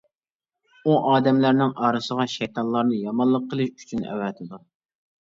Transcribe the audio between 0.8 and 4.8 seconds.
ئۇ ئادەملەرنىڭ ئارىسىغا شەيتانلارنى يامانلىق قىلىش ئۈچۈن ئەۋەتىدۇ.